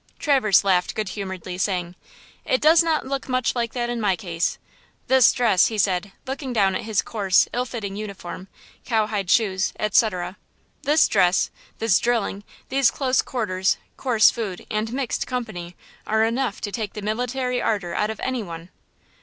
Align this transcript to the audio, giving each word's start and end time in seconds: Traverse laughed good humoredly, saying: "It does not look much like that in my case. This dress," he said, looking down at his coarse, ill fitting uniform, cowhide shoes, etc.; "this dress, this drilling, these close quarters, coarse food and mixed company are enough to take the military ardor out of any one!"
Traverse 0.17 0.63
laughed 0.63 0.95
good 0.95 1.09
humoredly, 1.09 1.59
saying: 1.59 1.93
"It 2.43 2.59
does 2.59 2.81
not 2.81 3.05
look 3.05 3.29
much 3.29 3.53
like 3.53 3.73
that 3.73 3.87
in 3.87 4.01
my 4.01 4.15
case. 4.15 4.57
This 5.05 5.31
dress," 5.31 5.67
he 5.67 5.77
said, 5.77 6.11
looking 6.25 6.53
down 6.53 6.73
at 6.73 6.85
his 6.85 7.03
coarse, 7.03 7.47
ill 7.53 7.65
fitting 7.65 7.95
uniform, 7.95 8.47
cowhide 8.83 9.29
shoes, 9.29 9.73
etc.; 9.77 10.37
"this 10.81 11.07
dress, 11.07 11.51
this 11.77 11.99
drilling, 11.99 12.43
these 12.69 12.89
close 12.89 13.21
quarters, 13.21 13.77
coarse 13.95 14.31
food 14.31 14.65
and 14.71 14.91
mixed 14.91 15.27
company 15.27 15.75
are 16.07 16.23
enough 16.23 16.61
to 16.61 16.71
take 16.71 16.93
the 16.93 17.03
military 17.03 17.61
ardor 17.61 17.93
out 17.93 18.09
of 18.09 18.19
any 18.21 18.41
one!" 18.41 18.69